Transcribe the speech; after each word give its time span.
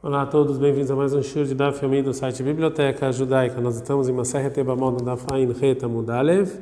Olá 0.00 0.22
a 0.22 0.26
todos, 0.26 0.58
bem-vindos 0.58 0.92
a 0.92 0.94
mais 0.94 1.12
um 1.12 1.20
show 1.20 1.42
de 1.42 1.56
Daf 1.56 1.84
Yomi 1.84 2.02
do 2.02 2.14
site 2.14 2.40
Biblioteca 2.40 3.10
Judaica. 3.10 3.60
Nós 3.60 3.74
estamos 3.74 4.08
em 4.08 4.12
Maseret 4.12 4.56
Ebamon, 4.60 4.96
Daf 4.98 5.24
Ain 5.32 5.50
Reta 5.50 5.88
Mudalev, 5.88 6.52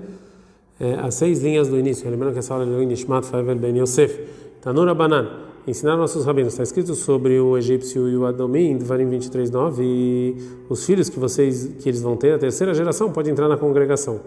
é, 0.80 0.94
as 0.94 1.16
seis 1.16 1.42
linhas 1.42 1.68
do 1.68 1.78
início. 1.78 2.08
Lembrando 2.08 2.32
que 2.32 2.38
essa 2.38 2.54
aula 2.54 2.64
é 2.64 2.66
do 2.66 2.82
Nishmat 2.82 3.26
Favel 3.26 3.56
Ben 3.56 3.76
Yosef. 3.76 4.26
Tanura 4.62 4.94
Banan, 4.94 5.28
ensinar 5.68 5.98
nossos 5.98 6.24
rabinos. 6.24 6.54
Está 6.54 6.62
escrito 6.62 6.94
sobre 6.94 7.38
o 7.38 7.58
egípcio 7.58 8.08
e 8.08 8.16
o 8.16 8.24
Adomi 8.24 8.70
em 8.70 8.78
Devarim 8.78 9.04
23.9 9.10 9.80
e 9.82 10.36
os 10.70 10.86
filhos 10.86 11.10
que 11.10 11.18
vocês 11.18 11.74
que 11.78 11.90
eles 11.90 12.00
vão 12.00 12.16
ter, 12.16 12.32
a 12.32 12.38
terceira 12.38 12.72
geração 12.72 13.12
pode 13.12 13.28
entrar 13.28 13.48
na 13.48 13.58
congregação. 13.58 14.18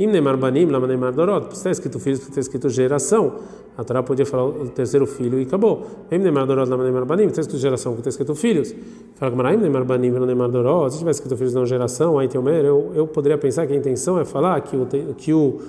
Im 0.00 0.10
Neymar 0.10 0.38
Banim, 0.38 0.70
Lama 0.70 0.86
Neymar 0.86 1.12
Dorot. 1.12 1.52
Está 1.52 1.70
escrito 1.70 2.00
filhos, 2.00 2.22
está 2.22 2.40
escrito 2.40 2.70
geração. 2.70 3.34
A 3.76 3.84
Torá 3.84 4.02
podia 4.02 4.24
falar 4.24 4.46
o 4.46 4.70
terceiro 4.70 5.06
filho 5.06 5.38
e 5.38 5.42
acabou. 5.42 5.86
Im 6.10 6.20
Neymar 6.20 6.46
Dorot, 6.46 6.70
Lama 6.70 6.84
Neymar 6.84 7.04
Banim. 7.04 7.26
Está 7.26 7.42
escrito 7.42 7.60
geração, 7.60 7.92
está 7.92 8.08
escrito 8.08 8.34
filhos. 8.34 8.74
Fala 9.16 9.52
Im 9.52 9.58
Neymar 9.58 9.84
Banim, 9.84 10.10
Lama 10.10 10.24
Neymar 10.24 10.48
Dorot. 10.48 10.90
Se 10.90 11.00
tivesse 11.00 11.20
escrito 11.20 11.36
filhos 11.36 11.52
não 11.52 11.66
geração, 11.66 12.18
aí 12.18 12.28
tem 12.28 12.40
o 12.40 12.48
eu, 12.48 12.92
eu 12.94 13.06
poderia 13.06 13.36
pensar 13.36 13.66
que 13.66 13.74
a 13.74 13.76
intenção 13.76 14.18
é 14.18 14.24
falar 14.24 14.62
que 14.62 14.74
o, 14.74 14.86
que 15.18 15.34
o 15.34 15.60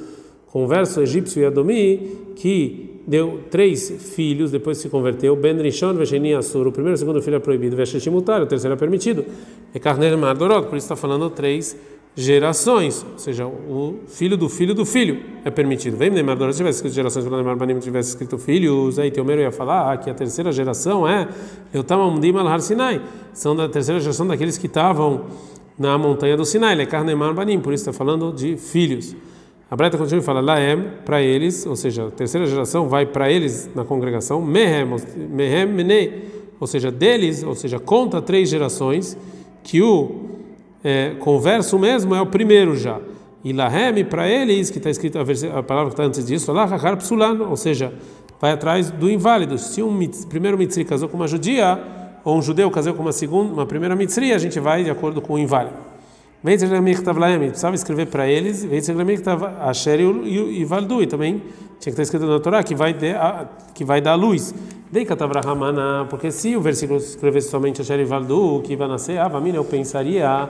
converso 0.47 1.01
egípcio 1.01 1.41
Yadomi, 1.43 2.33
que 2.33 3.01
deu 3.05 3.41
três 3.49 3.89
filhos, 4.15 4.49
depois 4.49 4.77
se 4.77 4.87
converteu, 4.87 5.35
Ben 5.35 5.61
Rishon, 5.61 5.93
Assur, 6.37 6.67
o 6.67 6.71
primeiro 6.71 6.93
e 6.93 6.95
o 6.95 6.97
segundo 6.97 7.21
filho 7.21 7.35
é 7.35 7.39
proibido, 7.39 7.75
Vesheshi 7.75 8.09
Mutar, 8.09 8.41
o 8.41 8.45
terceiro 8.45 8.75
é 8.75 8.77
permitido. 8.77 9.25
É 9.73 9.79
Carner 9.79 10.17
Mardorot, 10.17 10.67
por 10.67 10.77
isso 10.77 10.85
está 10.85 10.95
falando 10.95 11.29
três 11.29 11.75
gerações, 12.15 13.05
ou 13.09 13.17
seja, 13.17 13.47
o 13.47 13.99
filho 14.07 14.35
do 14.35 14.49
filho 14.49 14.75
do 14.75 14.85
filho 14.85 15.21
é 15.45 15.49
permitido. 15.49 15.95
Vem 15.95 16.09
Neymar, 16.09 16.37
se 16.51 16.57
tivesse 16.57 16.77
escrito 16.77 16.93
gerações, 16.93 17.23
se 17.23 17.31
Neymar 17.31 17.55
Banim 17.55 17.79
tivesse 17.79 18.09
escrito 18.09 18.37
filhos, 18.37 18.99
aí 18.99 19.09
Teomeiro 19.09 19.41
ia 19.41 19.51
falar 19.51 19.97
que 19.97 20.09
a 20.09 20.13
terceira 20.13 20.51
geração 20.51 21.07
é 21.07 21.27
eu 21.73 21.79
Eutamamdim 21.79 22.35
al 22.35 22.47
Har 22.47 22.59
Sinai, 22.59 23.01
são 23.33 23.55
da 23.55 23.69
terceira 23.69 23.99
geração 23.99 24.27
daqueles 24.27 24.57
que 24.57 24.67
estavam 24.67 25.25
na 25.79 25.97
montanha 25.97 26.35
do 26.35 26.43
Sinai, 26.43 26.73
ele 26.73 26.83
é 26.83 26.85
Carnemar 26.85 27.33
Banim, 27.33 27.59
por 27.61 27.73
isso 27.73 27.89
está 27.89 27.93
falando 27.93 28.33
de 28.33 28.57
filhos. 28.57 29.15
A 29.69 29.75
Breta 29.75 29.97
continua 29.97 30.21
e 30.21 30.25
fala 30.25 30.41
Laem 30.41 30.83
para 31.05 31.21
eles, 31.21 31.65
ou 31.65 31.77
seja, 31.77 32.07
a 32.07 32.11
terceira 32.11 32.45
geração 32.45 32.89
vai 32.89 33.05
para 33.05 33.31
eles 33.31 33.69
na 33.73 33.85
congregação, 33.85 34.41
Mehem, 34.41 34.85
Mehem 35.29 35.65
Mene, 35.65 36.11
ou 36.59 36.67
seja, 36.67 36.91
deles, 36.91 37.41
ou 37.41 37.55
seja, 37.55 37.79
conta 37.79 38.21
três 38.21 38.49
gerações 38.49 39.17
que 39.63 39.81
o 39.81 40.30
é, 40.83 41.15
converso 41.19 41.77
mesmo 41.77 42.15
é 42.15 42.21
o 42.21 42.25
primeiro 42.25 42.75
já. 42.75 42.99
E 43.43 43.53
Lahem, 43.53 44.05
para 44.05 44.27
eles, 44.27 44.69
que 44.69 44.77
está 44.77 44.89
escrito 44.89 45.17
a, 45.17 45.21
a, 45.59 45.63
palavra 45.63 45.89
que 45.89 45.93
está 45.93 46.03
antes 46.03 46.25
disso, 46.25 46.51
Lahachar 46.51 46.95
Psulan, 46.97 47.41
ou 47.47 47.57
seja, 47.57 47.93
vai 48.39 48.51
atrás 48.51 48.91
do 48.91 49.09
inválido. 49.09 49.57
Se 49.57 49.81
um 49.81 50.07
primeiro 50.29 50.57
mitzri 50.57 50.85
casou 50.85 51.09
com 51.09 51.17
uma 51.17 51.27
judia, 51.27 51.79
ou 52.23 52.37
um 52.37 52.41
judeu 52.41 52.69
casou 52.69 52.93
com 52.93 53.01
uma 53.01 53.11
segunda, 53.11 53.51
uma 53.51 53.65
primeira 53.65 53.95
mitzri, 53.95 54.31
a 54.31 54.37
gente 54.37 54.59
vai 54.59 54.83
de 54.83 54.91
acordo 54.91 55.21
com 55.21 55.33
o 55.33 55.39
inválido. 55.39 55.75
Precisava 56.43 57.75
escrever 57.75 58.07
para 58.07 58.27
eles, 58.27 58.67
Asher 59.59 59.99
e 59.99 60.65
Valdu, 60.65 61.03
e 61.03 61.07
também 61.07 61.33
tinha 61.79 61.79
que 61.79 61.89
estar 61.89 62.03
escrito 62.03 62.25
na 62.25 62.39
Torá 62.39 62.63
que 62.63 62.73
vai, 62.73 62.93
de, 62.93 63.13
que 63.75 63.83
vai 63.85 64.01
dar 64.01 64.15
luz. 64.15 64.53
Katavrahamana, 65.05 66.05
porque 66.09 66.31
se 66.31 66.55
o 66.55 66.61
versículo 66.61 66.99
escrevesse 66.99 67.49
somente 67.49 67.81
Asher 67.81 67.99
e 67.99 68.03
Valdu, 68.03 68.61
que 68.63 68.75
vai 68.75 68.87
nascer, 68.87 69.17
Avamina, 69.17 69.57
eu 69.57 69.63
pensaria, 69.63 70.49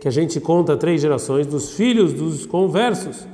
que 0.00 0.08
a 0.08 0.10
gente 0.10 0.40
conta 0.40 0.76
três 0.76 1.00
gerações 1.00 1.46
dos 1.46 1.74
filhos 1.74 2.12
dos 2.12 2.44
conversos, 2.44 3.26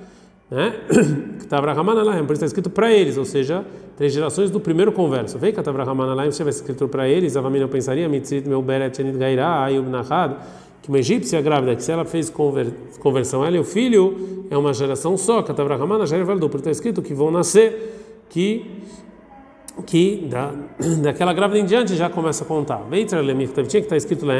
né? 0.50 0.74
Katavrahamana 1.40 2.04
por 2.24 2.32
isso 2.32 2.32
está 2.32 2.46
escrito 2.46 2.68
para 2.68 2.92
eles, 2.92 3.16
ou 3.16 3.24
seja, 3.24 3.64
três 3.96 4.12
gerações 4.12 4.50
do 4.50 4.58
primeiro 4.58 4.92
converso. 4.92 5.38
Vem 5.38 5.52
Katavrahama 5.52 6.14
lá, 6.14 6.30
se 6.30 6.38
tivesse 6.38 6.60
escrito 6.60 6.88
para 6.88 7.06
eles, 7.06 7.36
a 7.36 7.42
família 7.42 7.68
pensaria, 7.68 8.08
Mitzit 8.08 8.48
meu 8.48 8.62
Beret 8.62 8.98
Enid 8.98 9.18
Gairá, 9.18 9.62
Ayub 9.64 9.88
Nahad, 9.88 10.36
que 10.80 10.88
uma 10.88 10.98
egípcia 10.98 11.40
grávida, 11.42 11.76
que 11.76 11.82
se 11.82 11.92
ela 11.92 12.06
fez 12.06 12.30
conver, 12.30 12.72
conversão, 12.98 13.44
ela 13.44 13.56
e 13.56 13.60
o 13.60 13.64
filho, 13.64 14.46
é 14.50 14.56
uma 14.56 14.72
geração 14.72 15.18
só, 15.18 15.42
Katavrahama 15.42 15.98
na 15.98 16.06
Jair 16.06 16.24
Valdou, 16.24 16.48
porque 16.48 16.62
está 16.62 16.70
escrito 16.70 17.02
que 17.02 17.12
vão 17.12 17.30
nascer, 17.30 17.99
que 18.30 18.80
que 19.86 20.26
da, 20.28 20.52
daquela 21.02 21.32
grávida 21.32 21.58
em 21.58 21.64
diante 21.64 21.94
já 21.94 22.10
começa 22.10 22.44
a 22.44 22.46
contar. 22.46 22.82
Veitra 22.88 23.20
Lemir, 23.20 23.48
tinha 23.48 23.64
que 23.64 23.78
estar 23.78 23.96
escrito 23.96 24.26
lá 24.26 24.34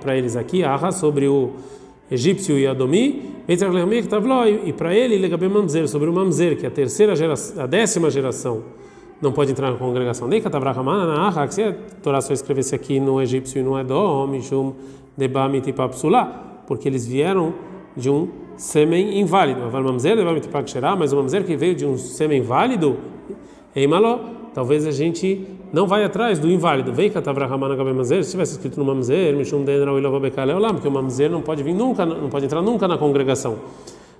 para 0.00 0.16
eles 0.16 0.36
aqui, 0.36 0.64
Arra, 0.64 0.92
sobre 0.92 1.26
o 1.28 1.52
egípcio 2.10 2.58
e 2.58 2.66
Adomi, 2.66 3.34
e 3.46 4.72
para 4.72 4.94
ele, 4.94 5.18
Legabe 5.18 5.48
Mamzer, 5.48 5.88
sobre 5.88 6.08
o 6.08 6.12
Mamzer, 6.12 6.56
que 6.56 6.64
é 6.64 6.68
a 6.68 6.72
terceira 6.72 7.14
geração, 7.14 7.62
a 7.62 7.66
décima 7.66 8.10
geração 8.10 8.62
não 9.20 9.32
pode 9.32 9.52
entrar 9.52 9.70
na 9.70 9.78
congregação. 9.78 10.28
Nem 10.28 10.40
Katavrahama 10.40 11.46
que 11.46 11.54
se 11.54 11.62
a 11.62 11.74
Torá 12.02 12.20
só 12.20 12.32
escrevesse 12.32 12.74
aqui 12.74 13.00
no 13.00 13.22
egípcio 13.22 13.60
e 13.60 13.62
no 13.62 13.78
Edom, 13.78 14.26
Mishum 14.26 14.74
Debamit 15.16 15.72
porque 16.66 16.88
eles 16.88 17.06
vieram 17.06 17.54
de 17.96 18.10
um 18.10 18.28
sêmen 18.56 19.18
inválido. 19.18 19.60
Mas 20.98 21.12
o 21.12 21.16
mamzer 21.16 21.44
que 21.44 21.56
veio 21.56 21.74
de 21.74 21.86
um 21.86 21.96
sêmen 21.96 22.42
válido, 22.42 22.96
Eimaló, 23.74 24.20
talvez 24.54 24.86
a 24.86 24.92
gente 24.92 25.46
não 25.72 25.86
vai 25.86 26.04
atrás 26.04 26.38
do 26.38 26.50
inválido. 26.50 26.92
Vem 26.92 27.10
Katavrahama 27.10 27.74
Gabemazer, 27.74 28.22
se 28.24 28.30
tivesse 28.30 28.52
escrito 28.52 28.78
no 28.78 28.84
mamzer, 28.84 29.34
Mishum 29.34 29.64
Denra 29.64 29.92
Ilovabekaleolam, 29.98 30.74
porque 30.74 30.88
o 30.88 30.90
mamzer 30.90 31.30
não 31.30 31.42
pode 31.42 31.62
vir 31.62 31.74
nunca, 31.74 32.06
não 32.06 32.28
pode 32.28 32.44
entrar 32.44 32.62
nunca 32.62 32.86
na 32.86 32.96
congregação. 32.96 33.58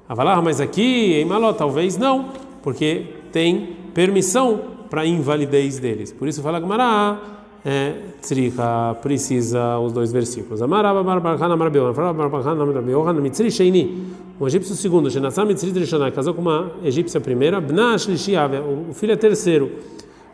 Avalar, 0.09 0.43
mas 0.43 0.61
aqui, 0.61 1.13
Eimaló, 1.15 1.53
talvez 1.53 1.97
não, 1.97 2.27
porque 2.63 3.07
tem 3.33 3.77
permissão 3.95 4.61
para 4.91 5.07
invalidez 5.07 5.79
deles. 5.79 6.13
Por 6.13 6.29
isso 6.29 6.43
fala 6.43 6.59
Gmará, 6.61 7.19
é, 7.65 7.95
Tzricha 8.21 8.95
precisa 9.01 9.79
os 9.79 9.93
dois 9.93 10.13
versículos. 10.13 10.61
Amaraba 10.61 11.03
Barbarhana 11.03 11.57
Marbeohan, 11.57 11.95
fala 11.95 12.13
Barbarhana 12.13 12.67
Marbeohan, 12.67 13.15
Mitzri 13.15 13.51
Sheini, 13.51 14.13
o 14.39 14.47
egípcio 14.47 14.75
segundo, 14.75 15.11
Shenassam 15.11 15.47
Mitzri 15.47 15.73
Trishanai, 15.73 16.13
casou 16.13 16.35
com 16.35 16.43
uma 16.43 16.73
egípcia 16.85 17.21
primeira, 17.21 17.61
Bna 17.61 17.97
Shlishiave, 17.97 18.59
o 18.59 18.93
filho 18.93 19.13
é 19.13 19.17
terceiro. 19.17 19.71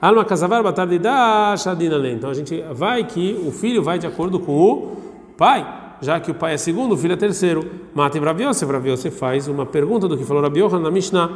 Alma 0.00 0.24
Kasavar 0.24 0.62
Batardida 0.62 1.54
Shadinale. 1.58 2.12
Então 2.12 2.30
a 2.30 2.34
gente 2.34 2.64
vai 2.72 3.04
que 3.04 3.38
o 3.46 3.50
filho 3.50 3.82
vai 3.82 3.98
de 3.98 4.06
acordo 4.06 4.40
com 4.40 4.52
o 4.52 4.96
pai 5.36 5.80
já 6.02 6.18
que 6.18 6.30
o 6.30 6.34
pai 6.34 6.54
é 6.54 6.56
segundo, 6.56 6.94
o 6.94 6.96
filho 6.96 7.12
é 7.12 7.16
terceiro. 7.16 7.64
Mata 7.94 8.16
e 8.16 8.20
Braviose, 8.20 8.64
Braviose 8.64 9.10
faz 9.10 9.48
uma 9.48 9.66
pergunta 9.66 10.08
do 10.08 10.16
que 10.16 10.24
falou 10.24 10.42
Rabi 10.42 10.60
Yohan 10.60 10.80
na 10.80 10.90
Mishnah. 10.90 11.30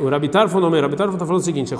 O 0.00 0.08
Rabitar 0.08 0.48
falou, 0.48 0.70
Rabitar 0.70 1.08
está 1.08 1.24
falando 1.24 1.40
o 1.40 1.44
seguinte. 1.44 1.74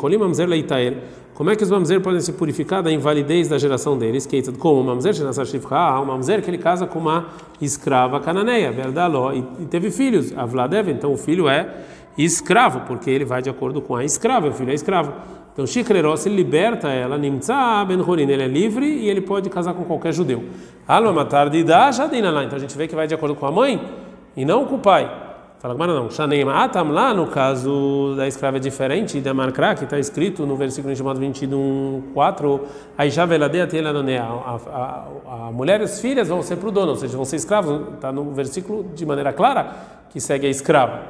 Como 1.34 1.50
é 1.50 1.56
que 1.56 1.62
os 1.62 1.70
mamzer 1.70 2.00
podem 2.00 2.20
se 2.20 2.32
purificar 2.32 2.82
da 2.82 2.90
invalidez 2.90 3.48
da 3.48 3.58
geração 3.58 3.98
deles? 3.98 4.28
Como 4.58 4.80
o 4.80 4.84
mamzer 4.84 5.12
o 5.14 6.06
mamzer 6.06 6.42
que 6.42 6.50
ele 6.50 6.58
casa 6.58 6.86
com 6.86 6.98
uma 6.98 7.26
escrava 7.60 8.20
cananeia, 8.20 8.70
verdaló, 8.70 9.32
e 9.32 9.42
teve 9.66 9.90
filhos. 9.90 10.32
Avladev, 10.36 10.88
então 10.90 11.12
o 11.12 11.16
filho 11.16 11.48
é 11.48 11.84
escravo, 12.16 12.80
porque 12.86 13.10
ele 13.10 13.24
vai 13.24 13.42
de 13.42 13.50
acordo 13.50 13.80
com 13.80 13.96
a 13.96 14.04
escrava, 14.04 14.48
o 14.48 14.52
filho 14.52 14.70
é 14.70 14.74
escravo. 14.74 15.12
Então, 15.52 15.66
Shikreros, 15.66 16.24
ele 16.24 16.36
liberta 16.36 16.88
ela, 16.88 17.18
Nimtza 17.18 17.84
Ben 17.86 18.00
Horin, 18.00 18.26
ele 18.30 18.42
é 18.42 18.48
livre 18.48 18.86
e 18.86 19.10
ele 19.10 19.20
pode 19.20 19.50
casar 19.50 19.74
com 19.74 19.84
qualquer 19.84 20.12
judeu. 20.12 20.44
Alma 20.88 21.12
matar 21.12 21.50
de 21.50 21.58
Então 22.44 22.56
a 22.56 22.58
gente 22.58 22.76
vê 22.76 22.88
que 22.88 22.94
vai 22.94 23.06
de 23.06 23.14
acordo 23.14 23.34
com 23.34 23.44
a 23.44 23.52
mãe 23.52 23.80
e 24.34 24.46
não 24.46 24.64
com 24.64 24.76
o 24.76 24.78
pai. 24.78 25.31
Fala, 25.62 25.76
mas 25.76 25.86
não, 25.86 26.10
Shaneim 26.10 26.42
Atam 26.48 26.90
lá 26.90 27.14
no 27.14 27.28
caso 27.28 28.14
da 28.16 28.26
escrava 28.26 28.56
é 28.56 28.60
diferente, 28.60 29.20
da 29.20 29.32
Markra, 29.32 29.76
que 29.76 29.84
está 29.84 29.96
escrito 29.96 30.44
no 30.44 30.56
versículo 30.56 30.92
chamado 30.96 31.20
21, 31.20 32.02
4, 32.12 32.60
aí 32.98 33.08
já 33.10 33.24
veladeia 33.24 33.68
a, 35.24 35.52
mulher 35.52 35.80
e 35.80 35.84
as 35.84 36.00
filhas 36.00 36.26
vão 36.26 36.42
ser 36.42 36.56
para 36.56 36.68
o 36.68 36.72
dono, 36.72 36.88
ou 36.88 36.96
seja, 36.96 37.14
vão 37.14 37.24
ser 37.24 37.36
escravos, 37.36 37.94
está 37.94 38.10
no 38.10 38.32
versículo 38.32 38.90
de 38.92 39.06
maneira 39.06 39.32
clara 39.32 39.72
que 40.10 40.20
segue 40.20 40.48
a 40.48 40.50
escrava. 40.50 41.00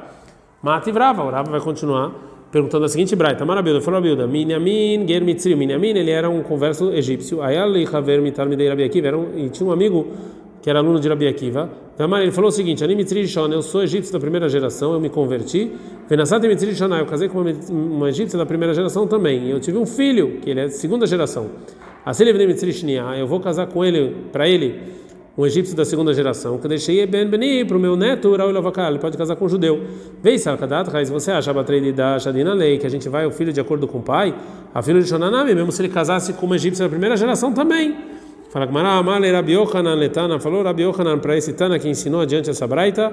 Mata 0.61 0.87
e 0.87 0.93
Brava, 0.93 1.23
o 1.23 1.31
Rava 1.31 1.49
vai 1.49 1.59
continuar 1.59 2.11
perguntando 2.51 2.85
a 2.85 2.89
seguinte 2.89 3.15
braita, 3.15 3.43
Marabilda, 3.43 3.81
falou 3.81 3.99
Rabilda, 3.99 4.27
Minyamin 4.27 5.07
ger 5.07 5.23
mitzri, 5.23 5.55
Minyamin, 5.55 5.97
ele 5.97 6.11
era 6.11 6.29
um 6.29 6.43
converso 6.43 6.91
egípcio, 6.91 7.41
Ayal 7.41 7.75
e 7.75 7.87
Haver 7.91 8.21
mitar 8.21 8.45
midei 8.45 8.69
Rabi 8.69 8.83
Akiva, 8.83 9.07
e 9.35 9.49
tinha 9.49 9.67
um 9.67 9.71
amigo 9.71 10.13
que 10.63 10.69
era 10.69 10.79
aluno 10.79 10.97
de 10.97 11.09
Rabi 11.09 11.27
Akiva, 11.27 11.69
Tamar, 11.97 12.21
ele 12.21 12.31
falou 12.31 12.47
o 12.47 12.51
seguinte, 12.51 12.81
Ani 12.85 12.95
eu 13.51 13.61
sou 13.61 13.83
egípcio 13.83 14.13
da 14.13 14.19
primeira 14.19 14.47
geração, 14.47 14.93
eu 14.93 14.99
me 14.99 15.09
converti, 15.09 15.73
Venasat 16.07 16.41
mitzri 16.47 16.73
shon, 16.73 16.95
eu 16.95 17.05
casei 17.05 17.27
com 17.27 17.43
uma, 17.69 18.07
egípcia 18.07 18.39
da 18.39 18.45
primeira 18.45 18.73
geração 18.73 19.05
também, 19.05 19.47
e 19.47 19.51
eu 19.51 19.59
tive 19.59 19.77
um 19.77 19.85
filho, 19.85 20.39
que 20.41 20.49
ele 20.49 20.61
é 20.61 20.67
de 20.67 20.73
segunda 20.73 21.05
geração, 21.05 21.49
assim 22.05 22.23
ele 22.23 22.47
mitzri 22.47 22.73
eu 23.19 23.27
vou 23.27 23.41
casar 23.41 23.67
com 23.67 23.83
ele, 23.83 24.15
para 24.31 24.47
ele, 24.47 24.79
um 25.37 25.45
egípcio 25.45 25.75
da 25.75 25.83
segunda 25.83 26.13
geração, 26.13 26.57
que 26.57 26.67
deixei 26.67 27.05
Ben 27.07 27.27
Beni 27.27 27.65
para 27.65 27.75
o 27.75 27.79
meu 27.79 27.97
neto, 27.97 28.33
Raul 28.33 28.55
Avakal, 28.55 28.91
ele 28.91 28.99
pode 28.99 29.17
casar 29.17 29.35
com 29.35 29.45
um 29.45 29.49
judeu. 29.49 29.81
Vem, 30.21 30.37
Salkadat, 30.37 30.89
Raiz, 30.91 31.09
você 31.09 31.31
acha, 31.31 31.51
da 31.91 32.19
Shadina 32.19 32.53
Lei, 32.53 32.77
que 32.77 32.85
a 32.85 32.89
gente 32.89 33.09
vai 33.09 33.25
o 33.25 33.31
filho 33.31 33.51
de 33.51 33.59
acordo 33.59 33.87
com 33.87 33.97
o 33.97 34.01
pai, 34.03 34.33
a 34.73 34.81
filha 34.81 35.01
de 35.01 35.09
Shonanami, 35.09 35.55
mesmo 35.55 35.71
se 35.71 35.81
ele 35.81 35.89
casasse 35.89 36.33
com 36.33 36.45
uma 36.45 36.55
egípcia 36.55 36.85
da 36.85 36.89
primeira 36.89 37.17
geração 37.17 37.51
também. 37.51 38.12
Fala 38.53 38.67
que 38.67 38.77
Amale 38.77 39.31
Rabi 39.31 39.53
Yohanan 39.53 39.95
Letana, 39.95 40.39
falou 40.39 40.61
Rabi 40.61 40.83
Yohanan 40.83 41.17
para 41.17 41.35
esse 41.35 41.53
Tana 41.53 41.79
que 41.79 41.89
ensinou 41.89 42.21
adiante 42.21 42.51
essa 42.51 42.67
braita. 42.67 43.11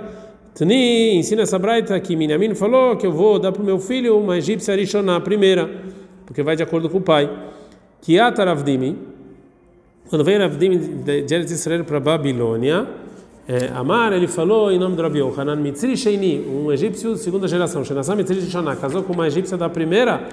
Tni, 0.55 1.15
ensina 1.17 1.41
essa 1.41 1.59
braita 1.59 1.99
que 1.99 2.15
Minyamin 2.15 2.55
falou 2.55 2.95
que 2.95 3.07
eu 3.07 3.13
vou 3.13 3.39
dar 3.39 3.51
para 3.51 3.63
o 3.63 3.65
meu 3.65 3.79
filho 3.79 4.19
uma 4.19 4.37
egípcia 4.37 4.77
Rishoná, 4.77 5.17
a 5.17 5.21
primeira, 5.21 5.67
porque 6.27 6.43
vai 6.43 6.57
de 6.57 6.63
acordo 6.63 6.91
com 6.91 6.99
o 6.99 7.01
pai. 7.01 7.31
Kiataravdimi 8.03 8.99
Quando 10.11 10.23
veio 10.27 10.41
Ravdim 10.41 10.77
de 11.05 11.35
Eretz 11.35 11.53
Israel 11.53 11.85
para 11.85 11.99
Babilônia, 11.99 12.87
é, 13.49 13.71
Amar, 13.75 14.13
ele 14.13 14.29
falou 14.29 14.71
em 14.71 14.79
nome 14.79 14.95
do 14.95 15.01
Rabi 15.01 15.21
Yohanan, 15.21 15.57
Mitzri 15.57 15.97
Sheini, 15.97 16.47
um 16.47 16.71
egípcio 16.71 17.15
de 17.15 17.21
segunda 17.21 17.49
geração, 17.49 17.83
Shenassam 17.83 18.15
Mitzri 18.15 18.43
Shoná, 18.43 18.77
casou 18.77 19.05
com 19.05 19.15
uma 19.15 19.27
egípcia 19.27 19.57
da 19.57 19.71
primeira 19.71 20.29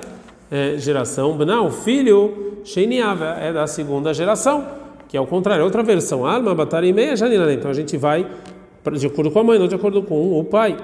é, 0.51 0.77
geração, 0.77 1.37
Bná, 1.37 1.61
o 1.61 1.71
filho 1.71 2.57
Sheini 2.65 3.01
Ava, 3.01 3.37
é 3.39 3.53
da 3.53 3.65
segunda 3.67 4.13
geração, 4.13 4.85
que 5.07 5.15
é 5.15 5.21
o 5.21 5.25
contrário, 5.25 5.63
outra 5.63 5.83
versão, 5.83 6.25
Alma, 6.25 6.53
Batari 6.53 6.91
Meia, 6.91 7.15
Janina, 7.15 7.51
então 7.53 7.71
a 7.71 7.73
gente 7.73 7.95
vai 7.97 8.25
de 8.93 9.07
acordo 9.07 9.31
com 9.31 9.39
a 9.39 9.43
mãe, 9.43 9.59
não 9.59 9.67
de 9.67 9.75
acordo 9.75 10.01
com 10.01 10.39
o 10.39 10.43
pai. 10.43 10.77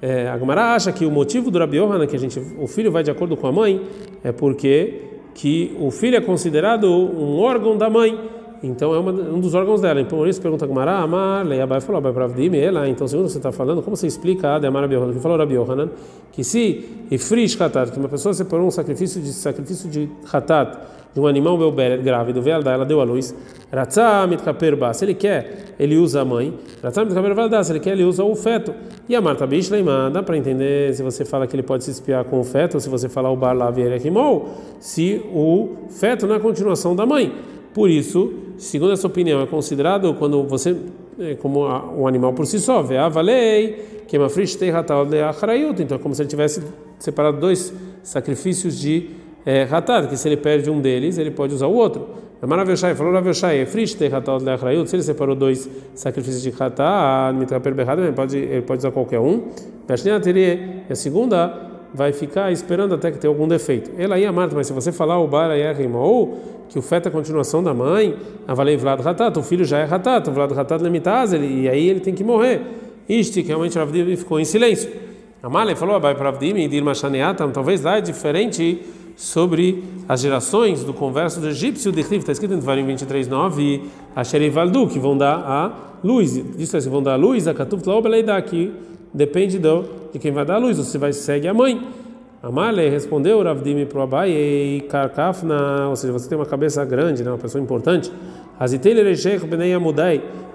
É, 0.00 0.28
a 0.28 0.38
Gemara 0.38 0.74
acha 0.74 0.92
que 0.92 1.04
o 1.04 1.10
motivo 1.10 1.50
do 1.50 1.58
Rabi 1.58 1.78
Yohanan, 1.78 2.06
que 2.06 2.14
a 2.14 2.18
gente, 2.18 2.40
o 2.58 2.66
filho 2.66 2.90
vai 2.90 3.02
de 3.02 3.10
acordo 3.10 3.36
com 3.36 3.46
a 3.46 3.52
mãe, 3.52 3.82
é 4.22 4.30
porque 4.30 5.02
que 5.34 5.76
o 5.80 5.90
filho 5.90 6.16
é 6.16 6.20
considerado 6.20 6.88
um 6.88 7.38
órgão 7.40 7.76
da 7.76 7.88
mãe. 7.88 8.18
Então 8.60 8.92
é 8.92 8.98
uma, 8.98 9.12
um 9.12 9.38
dos 9.38 9.54
órgãos 9.54 9.80
dela. 9.80 10.00
Então, 10.00 10.18
por 10.18 10.26
isso 10.26 10.42
pergunta 10.42 10.66
Gumara, 10.66 10.98
Amar, 10.98 11.46
Leiabai 11.46 11.80
falou, 11.80 11.98
Abai 11.98 12.12
Pravdim, 12.12 12.56
ela. 12.56 12.88
Então, 12.88 13.06
segundo 13.06 13.28
você 13.28 13.38
está 13.38 13.52
falando, 13.52 13.82
como 13.82 13.96
você 13.96 14.08
explica 14.08 14.56
a 14.56 14.58
Demar 14.58 14.82
Rabi? 14.82 14.96
Que 15.14 15.20
falou 15.20 15.38
Rabi 15.38 15.54
Yohanan 15.54 15.90
que 16.32 16.42
se 16.44 16.84
Ifrish 17.10 17.60
Hatat, 17.60 17.92
que 17.92 17.98
uma 17.98 18.08
pessoa 18.08 18.32
separou 18.34 18.66
um 18.66 18.70
sacrifício 18.70 19.20
de 19.20 19.32
sacrifício 19.32 19.88
de 19.88 20.08
Hatat, 20.32 20.78
de 21.14 21.20
um 21.20 21.26
animal 21.26 21.56
Belberet 21.56 22.02
grávido, 22.02 22.40
Vealdá, 22.40 22.72
ela 22.72 22.84
deu 22.84 23.00
a 23.00 23.04
luz, 23.04 23.34
Ratzah 23.72 24.26
Mitkaper 24.26 24.76
se 24.94 25.04
ele 25.04 25.14
quer, 25.14 25.74
ele 25.78 25.96
usa 25.96 26.22
a 26.22 26.24
mãe, 26.24 26.54
Ratzah 26.82 27.04
Mitkaper 27.04 27.34
Valdá, 27.34 27.62
se 27.62 27.72
ele 27.72 27.80
quer, 27.80 27.92
ele 27.92 28.04
usa 28.04 28.24
o 28.24 28.34
feto. 28.34 28.74
E 29.08 29.14
a 29.14 29.20
Marta 29.20 29.46
Bishleimá, 29.46 30.08
dá 30.08 30.22
para 30.22 30.36
entender 30.36 30.94
se 30.94 31.02
você 31.02 31.24
fala 31.24 31.46
que 31.46 31.54
ele 31.54 31.62
pode 31.62 31.84
se 31.84 31.90
espiar 31.90 32.24
com 32.24 32.40
o 32.40 32.44
feto, 32.44 32.74
ou 32.74 32.80
se 32.80 32.88
você 32.88 33.08
falar 33.08 33.30
o 33.30 33.36
Bar 33.36 33.52
Lavierekimol, 33.52 34.48
se 34.80 35.22
o 35.32 35.76
feto 35.90 36.26
não 36.26 36.34
é 36.34 36.38
continuação 36.38 36.94
da 36.94 37.04
mãe. 37.04 37.32
Por 37.74 37.90
isso, 37.90 38.32
segundo 38.56 38.92
essa 38.92 39.06
opinião, 39.06 39.40
é 39.40 39.46
considerado 39.46 40.14
quando 40.14 40.42
você, 40.44 40.76
é, 41.18 41.34
como 41.34 41.66
um 41.66 42.06
animal 42.06 42.32
por 42.32 42.46
si 42.46 42.58
só, 42.58 42.82
valei, 42.82 44.04
que 44.08 44.16
é 44.16 44.18
uma 44.18 44.28
então 45.82 45.96
é 45.96 46.00
como 46.00 46.14
se 46.14 46.22
ele 46.22 46.28
tivesse 46.28 46.62
separado 46.98 47.38
dois 47.38 47.72
sacrifícios 48.02 48.78
de 48.78 49.10
é, 49.48 49.66
que 50.06 50.16
se 50.18 50.28
ele 50.28 50.36
perde 50.36 50.68
um 50.68 50.78
deles, 50.78 51.16
ele 51.16 51.30
pode 51.30 51.54
usar 51.54 51.68
o 51.68 51.74
outro. 51.74 52.06
Maravilhai 52.46 52.94
falou 52.94 53.14
Ravelshai, 53.14 53.64
Frishte 53.64 54.04
Hatat 54.04 54.44
Leachrayut, 54.44 54.88
se 54.90 54.94
ele 54.94 55.02
separou 55.02 55.34
dois 55.34 55.66
sacrifícios 55.94 56.42
de 56.42 56.50
Hatat, 56.50 57.34
Mitraper 57.34 57.74
Berrado, 57.74 58.02
ele 58.02 58.12
pode, 58.12 58.36
ele 58.36 58.60
pode 58.60 58.80
usar 58.80 58.90
qualquer 58.90 59.20
um. 59.20 59.44
E 59.88 60.92
a 60.92 60.94
segunda 60.94 61.70
vai 61.94 62.12
ficar 62.12 62.52
esperando 62.52 62.94
até 62.94 63.10
que 63.10 63.16
tenha 63.16 63.30
algum 63.30 63.48
defeito. 63.48 63.90
Ela 63.96 64.16
aí, 64.16 64.30
Marta, 64.30 64.54
mas 64.54 64.66
se 64.66 64.72
você 64.74 64.92
falar 64.92 65.18
o 65.18 65.26
Bar 65.26 65.50
ou 65.94 66.38
que 66.68 66.78
o 66.78 66.82
feto 66.82 67.06
é 67.06 67.08
a 67.08 67.12
continuação 67.12 67.62
da 67.62 67.72
mãe, 67.72 68.14
avalei 68.46 68.76
Vlad 68.76 69.00
Hatat, 69.00 69.38
o 69.38 69.42
filho 69.42 69.64
já 69.64 69.78
é 69.78 69.84
Hatat, 69.84 70.28
o 70.28 70.32
Vlad 70.32 70.52
Hatat 70.52 70.82
Lemitaz, 70.82 71.32
e 71.32 71.66
aí 71.66 71.88
ele 71.88 72.00
tem 72.00 72.14
que 72.14 72.22
morrer. 72.22 72.60
Isto 73.08 73.40
que 73.40 73.48
realmente 73.48 73.78
Ravdim 73.78 74.14
ficou 74.14 74.38
em 74.38 74.44
silêncio. 74.44 74.90
Amalei 75.42 75.74
falou, 75.74 75.96
Abai 75.96 76.14
Pravdim 76.14 76.56
e 76.56 76.68
Dirma 76.68 76.94
Shaneatam, 76.94 77.50
talvez 77.50 77.80
lá 77.80 77.96
é 77.96 78.00
diferente 78.00 78.82
sobre 79.18 79.82
as 80.08 80.20
gerações 80.20 80.84
do 80.84 80.94
converso 80.94 81.40
do 81.40 81.48
egípcio 81.48 81.90
de 81.90 82.02
Rif, 82.02 82.18
está 82.18 82.30
escrito 82.30 82.54
em 82.54 82.58
Devarim 82.58 82.86
23:9, 82.86 83.82
a 84.14 84.22
Valdu, 84.52 84.86
que 84.86 85.00
vão 85.00 85.18
dar 85.18 85.34
a 85.34 85.72
luz. 86.04 86.40
Diz 86.56 86.70
que 86.70 86.78
vão 86.88 87.02
dar 87.02 87.14
a 87.14 87.16
luz, 87.16 87.48
a 87.48 87.52
Katuf 87.52 87.82
Tlaobeleida, 87.82 88.40
que 88.40 88.72
depende 89.12 89.58
do, 89.58 89.84
de 90.12 90.20
quem 90.20 90.30
vai 90.30 90.44
dar 90.44 90.54
a 90.54 90.58
luz, 90.58 90.78
você 90.78 90.96
vai 90.98 91.12
segue 91.12 91.48
a 91.48 91.52
mãe. 91.52 91.84
Amale 92.40 92.88
respondeu 92.88 93.42
Ravdimi 93.42 93.86
pro 93.86 94.02
Abai 94.02 94.30
e 94.30 94.82
Karkafna, 94.88 95.88
ou 95.88 95.96
seja, 95.96 96.12
você 96.12 96.28
tem 96.28 96.38
uma 96.38 96.46
cabeça 96.46 96.84
grande, 96.84 97.24
né, 97.24 97.32
uma 97.32 97.38
pessoa 97.38 97.60
importante. 97.60 98.12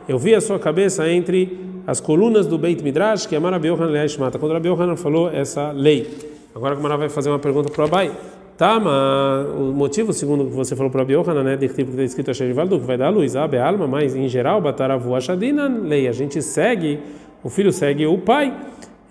Eu 0.08 0.18
vi 0.18 0.36
a 0.36 0.40
sua 0.40 0.58
cabeça 0.58 1.10
entre 1.10 1.60
as 1.86 2.00
colunas 2.00 2.48
do 2.48 2.58
Beit 2.58 2.82
Midrash, 2.82 3.26
que 3.26 3.36
é 3.36 3.40
Marabi 3.40 3.68
Yohanan 3.68 3.92
Leishmata. 3.92 4.40
Quando 4.40 4.54
Rabi 4.54 4.70
Yohanan 4.70 4.96
falou 4.96 5.30
essa 5.30 5.74
lei. 5.74 6.08
Agora 6.56 6.76
a 6.76 6.80
Mara 6.80 6.96
vai 6.96 7.10
fazer 7.10 7.30
uma 7.30 7.40
pergunta 7.40 7.70
para 7.70 7.82
o 7.82 7.86
Abai. 7.86 8.12
Tá, 8.58 8.80
mas 8.80 9.48
o 9.60 9.74
motivo, 9.74 10.14
segundo 10.14 10.46
que 10.46 10.52
você 10.52 10.76
falou 10.76 10.92
para 10.92 11.02
a 11.02 11.06
Biohana, 11.06 11.44
né, 11.44 11.58
de 11.58 11.68
que 11.68 11.82
está 11.82 12.04
escrito 12.04 12.30
a 12.30 12.34
Sherivaldu, 12.36 12.80
que 12.80 12.86
vai 12.86 12.98
dar 12.98 13.08
a 13.08 13.10
luz, 13.10 13.36
abe 13.36 13.58
alma, 13.58 13.88
mas 13.88 14.16
em 14.16 14.28
geral, 14.28 14.62
Bataravu 14.62 15.16
Ashadina, 15.16 15.68
lei, 15.68 16.08
a 16.08 16.12
gente 16.12 16.40
segue, 16.40 17.00
o 17.44 17.50
filho 17.50 17.72
segue 17.72 18.06
o 18.06 18.18
pai. 18.20 18.56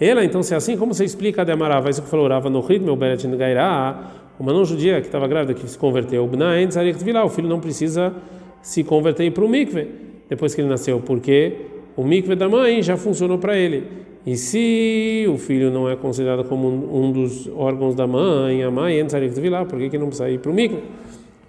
Ela, 0.00 0.24
então, 0.24 0.44
se 0.44 0.54
é 0.54 0.56
assim, 0.56 0.76
como 0.76 0.94
você 0.94 1.04
explica 1.04 1.42
a 1.42 1.44
Demarava? 1.44 1.90
Isso 1.90 2.02
que 2.02 2.08
falou, 2.08 2.28
Rava 2.28 2.48
no 2.48 2.60
ritmo, 2.60 2.94
Beret 2.94 3.26
Gairá, 3.36 4.12
uma 4.38 4.52
não 4.52 4.64
judia 4.64 5.00
que 5.00 5.06
estava 5.06 5.26
grávida, 5.26 5.54
que 5.54 5.68
se 5.68 5.76
converteu, 5.76 6.24
o 6.24 7.28
filho 7.28 7.48
não 7.48 7.58
precisa 7.58 8.12
se 8.60 8.84
converter 8.84 9.30
para 9.32 9.44
o 9.44 9.48
mikve, 9.48 9.88
depois 10.28 10.54
que 10.54 10.60
ele 10.60 10.68
nasceu, 10.68 11.00
porque 11.00 11.56
o 11.96 12.04
mikve 12.04 12.36
da 12.36 12.48
mãe 12.48 12.80
já 12.80 12.96
funcionou 12.96 13.38
para 13.38 13.56
ele. 13.56 13.86
E 14.24 14.36
se 14.36 15.26
o 15.28 15.36
filho 15.36 15.70
não 15.70 15.88
é 15.88 15.96
considerado 15.96 16.44
como 16.44 16.68
um, 16.68 17.10
dos 17.10 17.48
órgãos 17.56 17.94
da 17.94 18.06
mãe, 18.06 18.62
a 18.62 18.70
mãe 18.70 18.98
entra 18.98 19.18
lá, 19.50 19.64
por 19.64 19.78
que, 19.78 19.90
que 19.90 19.98
não 19.98 20.06
precisa 20.06 20.30
ir 20.30 20.38
para 20.38 20.50
o 20.50 20.54
micro? 20.54 20.80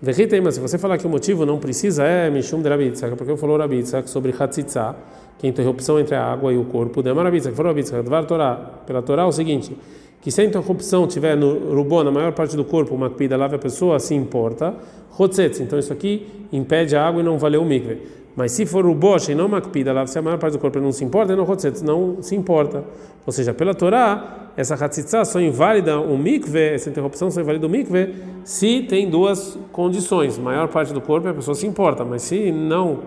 Mas 0.01 0.55
se 0.55 0.59
você 0.59 0.77
falar 0.77 0.97
que 0.97 1.05
o 1.05 1.09
motivo 1.09 1.45
não 1.45 1.59
precisa 1.59 2.03
é 2.03 2.29
Mishum 2.29 2.61
de 2.61 2.67
Rabitzak, 2.67 3.15
porque 3.15 3.31
eu 3.31 3.37
falou 3.37 3.57
Rabitzak 3.57 4.09
sobre 4.09 4.33
Hatzitza, 4.37 4.95
que 5.37 5.45
é 5.45 5.49
a 5.49 5.51
interrupção 5.51 5.99
entre 5.99 6.15
a 6.15 6.23
água 6.23 6.51
e 6.51 6.57
o 6.57 6.65
corpo, 6.65 7.01
de 7.03 7.13
Rabitzak, 7.13 7.55
falou 7.55 7.71
Rabitzak, 7.71 8.03
Dvar 8.03 8.25
Torá, 8.25 8.55
pela 8.85 9.01
Torá 9.01 9.21
é 9.21 9.25
o 9.25 9.31
seguinte, 9.31 9.77
que 10.19 10.31
se 10.31 10.41
a 10.41 10.43
interrupção 10.43 11.05
tiver 11.05 11.37
no 11.37 11.75
rubô, 11.75 12.03
na 12.03 12.11
maior 12.11 12.33
parte 12.33 12.55
do 12.55 12.65
corpo, 12.65 12.95
uma 12.95 13.09
pida 13.09 13.37
lave 13.37 13.55
a 13.55 13.59
pessoa, 13.59 13.99
se 13.99 14.15
importa, 14.15 14.73
Hotzetz, 15.17 15.59
então 15.59 15.77
isso 15.77 15.93
aqui 15.93 16.27
impede 16.51 16.95
a 16.95 17.07
água 17.07 17.21
e 17.21 17.23
não 17.23 17.37
valeu 17.37 17.61
o 17.61 17.65
mikve. 17.65 18.01
Mas 18.35 18.51
se 18.51 18.65
for 18.65 18.85
o 18.85 18.95
Bosch 18.95 19.29
e 19.29 19.35
não 19.35 19.47
Makpida, 19.47 19.93
lá 19.93 20.07
se 20.07 20.17
a 20.17 20.21
maior 20.21 20.39
parte 20.39 20.53
do 20.53 20.59
corpo 20.59 20.79
não 20.79 20.91
se 20.91 21.03
importa, 21.03 21.35
não 21.35 21.45
não 21.83 22.21
se 22.21 22.35
importa. 22.35 22.83
Ou 23.25 23.31
seja, 23.31 23.53
pela 23.53 23.75
Torá, 23.75 24.49
essa 24.57 24.73
Hatzitza 24.73 25.23
só 25.23 25.39
inválida 25.39 25.99
o 25.99 26.17
mikve, 26.17 26.59
essa 26.59 26.89
interrupção 26.89 27.29
só 27.29 27.41
inválida 27.41 27.67
o 27.67 27.69
mikve, 27.69 28.15
se 28.43 28.81
tem 28.81 29.09
duas 29.09 29.57
condições. 29.71 30.37
maior 30.37 30.67
parte 30.67 30.93
do 30.93 31.01
corpo 31.01 31.27
a 31.27 31.33
pessoa 31.33 31.53
se 31.53 31.67
importa, 31.67 32.03
mas 32.03 32.23
se 32.23 32.51
não 32.51 32.99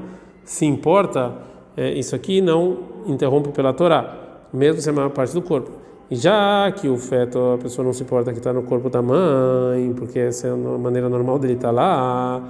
se 0.45 0.65
importa, 0.65 1.35
é, 1.77 1.93
isso 1.93 2.15
aqui 2.15 2.41
não 2.41 2.79
interrompe 3.07 3.51
pela 3.51 3.73
Torá, 3.73 4.47
mesmo 4.53 4.81
se 4.81 4.89
é 4.89 4.93
a 4.93 4.95
maior 4.95 5.11
parte 5.11 5.35
do 5.35 5.43
corpo. 5.43 5.71
E 6.09 6.15
já 6.15 6.71
que 6.71 6.89
o 6.89 6.97
feto, 6.97 7.37
a 7.55 7.59
pessoa 7.59 7.85
não 7.85 7.93
se 7.93 8.05
importa 8.05 8.33
que 8.33 8.39
está 8.39 8.53
no 8.53 8.63
corpo 8.63 8.89
da 8.89 9.03
mãe, 9.03 9.93
porque 9.97 10.21
essa 10.21 10.47
é 10.47 10.51
a 10.53 10.57
maneira 10.57 11.09
normal 11.09 11.37
dele 11.37 11.55
estar 11.55 11.69
tá 11.69 11.75
lá 11.75 12.43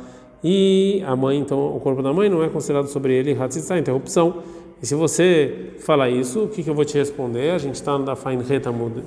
e 0.49 1.03
a 1.05 1.17
mãe, 1.17 1.37
então, 1.39 1.77
o 1.77 1.81
corpo 1.81 2.01
da 2.01 2.13
mãe 2.13 2.29
não 2.29 2.41
é 2.41 2.49
considerado 2.49 2.87
sobre 2.87 3.13
ele 3.13 3.37
Hatzitza, 3.37 3.77
interrupção. 3.77 4.45
E 4.81 4.87
se 4.87 4.95
você 4.95 5.73
falar 5.81 6.09
isso, 6.09 6.45
o 6.45 6.49
que, 6.49 6.63
que 6.63 6.71
eu 6.71 6.75
vou 6.75 6.85
te 6.85 6.97
responder? 6.97 7.51
A 7.51 7.59
gente 7.59 7.75
está 7.75 7.99
na 7.99 8.15
Fain 8.15 8.39
Retamud 8.39 9.03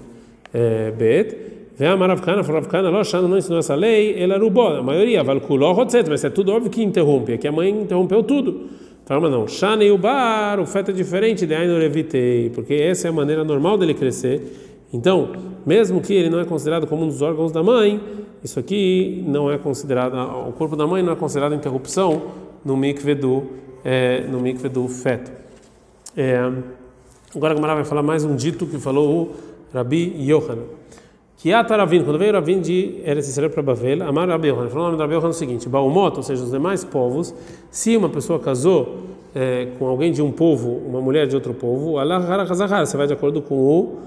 é, 0.54 0.92
Bet. 0.92 1.38
Vem 1.78 1.88
a 1.88 1.96
Maravkana, 1.96 2.44
Maravkana, 2.44 2.90
Loshana 2.90 3.26
não 3.26 3.38
ensinou 3.38 3.60
essa 3.60 3.74
lei, 3.74 4.22
ela 4.22 4.38
rubou, 4.38 4.68
a 4.68 4.84
maioria, 4.84 5.24
Valkuló, 5.24 5.72
Hotzet, 5.72 6.10
mas 6.10 6.26
é 6.26 6.30
tudo 6.30 6.52
óbvio 6.52 6.70
que 6.70 6.84
interrompe, 6.84 7.32
é 7.32 7.38
que 7.38 7.48
a 7.48 7.54
mãe 7.54 7.70
interrompeu 7.70 8.22
tudo. 8.22 8.68
Fala, 9.06 9.30
não, 9.30 9.48
Shana 9.48 9.86
e 9.86 9.90
o 9.90 9.98
bar, 9.98 10.60
o 10.60 10.66
feto 10.66 10.92
é 10.92 10.94
diferente 10.94 11.46
de 11.46 11.56
Ainur 11.56 11.82
Evitei, 11.82 12.50
porque 12.50 12.74
essa 12.74 13.08
é 13.08 13.10
a 13.10 13.14
maneira 13.14 13.46
normal 13.46 13.78
dele 13.78 13.94
crescer. 13.94 14.69
Então, 14.92 15.32
mesmo 15.66 16.02
que 16.02 16.14
ele 16.14 16.30
não 16.30 16.40
é 16.40 16.46
considerado 16.46 16.88
como 16.88 17.04
um 17.04 17.08
dos 17.08 17.22
órgãos 17.22 17.52
da 17.52 17.62
mãe, 17.62 18.02
isso 18.44 18.60
aqui 18.60 19.24
não 19.28 19.52
é 19.52 19.58
considerado, 19.58 20.16
o 20.48 20.52
corpo 20.54 20.76
da 20.76 20.88
mãe 20.88 21.04
não 21.04 21.14
é 21.14 21.16
considerado 21.16 21.54
interrupção 21.54 22.22
no 22.66 22.76
mikve 22.76 23.14
do, 23.14 23.44
é, 23.84 24.22
no 24.22 24.40
mikve 24.40 24.70
do 24.70 24.88
feto. 24.88 25.32
É, 26.18 26.38
agora 27.36 27.54
a 27.54 27.56
Gamara 27.56 27.76
vai 27.76 27.86
falar 27.86 28.02
mais 28.02 28.24
um 28.24 28.36
dito 28.36 28.66
que 28.66 28.80
falou 28.80 29.10
o 29.10 29.32
Rabi 29.74 30.16
Yohanan. 30.18 30.64
Que 31.38 31.54
Ataravin, 31.54 32.04
quando 32.04 32.20
veio 32.20 32.34
Ravin 32.34 32.60
de 32.60 33.00
Eretz 33.06 33.30
Israel 33.30 33.50
para 33.50 33.62
Bavel, 33.62 34.04
Amar 34.04 34.28
Rabi 34.28 34.50
Yohanan, 34.50 34.70
falou 34.70 34.84
o 34.84 34.92
nome 34.92 34.98
do 34.98 35.02
Rabi 35.02 35.14
é 35.14 35.30
o 35.30 35.34
seguinte, 35.34 35.70
Baumot, 35.70 36.18
ou 36.18 36.24
seja, 36.24 36.44
os 36.44 36.52
demais 36.52 36.84
povos, 36.84 37.34
se 37.70 37.96
uma 37.96 38.10
pessoa 38.10 38.40
casou 38.40 39.04
é, 39.36 39.68
com 39.78 39.88
alguém 39.88 40.12
de 40.12 40.22
um 40.22 40.32
povo, 40.32 40.82
uma 40.86 41.00
mulher 41.00 41.28
de 41.28 41.36
outro 41.36 41.54
povo, 41.54 41.98
Allah 41.98 42.20
você 42.20 42.98
vai 42.98 43.08
de 43.08 43.14
acordo 43.14 43.42
com 43.42 43.56
o 43.56 43.98